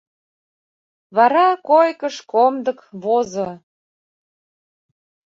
Вара 1.15 1.47
койкыш 1.67 2.15
комдык 2.31 2.79
возо. 3.03 3.49